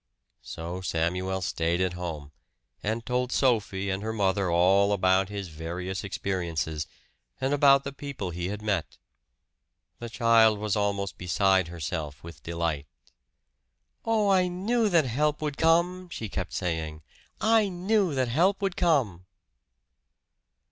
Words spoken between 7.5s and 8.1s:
about the